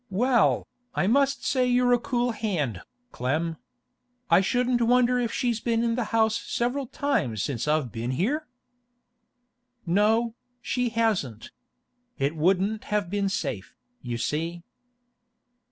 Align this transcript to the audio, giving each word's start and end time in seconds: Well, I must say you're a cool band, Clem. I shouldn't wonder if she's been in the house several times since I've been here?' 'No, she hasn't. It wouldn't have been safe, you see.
Well, 0.09 0.67
I 0.95 1.05
must 1.05 1.45
say 1.45 1.67
you're 1.67 1.93
a 1.93 1.99
cool 1.99 2.31
band, 2.41 2.81
Clem. 3.11 3.57
I 4.31 4.41
shouldn't 4.41 4.81
wonder 4.81 5.19
if 5.19 5.31
she's 5.31 5.59
been 5.59 5.83
in 5.83 5.93
the 5.93 6.05
house 6.05 6.41
several 6.41 6.87
times 6.87 7.43
since 7.43 7.67
I've 7.67 7.91
been 7.91 8.09
here?' 8.09 8.47
'No, 9.85 10.33
she 10.59 10.89
hasn't. 10.89 11.51
It 12.17 12.35
wouldn't 12.35 12.85
have 12.85 13.11
been 13.11 13.29
safe, 13.29 13.75
you 14.01 14.17
see. 14.17 14.63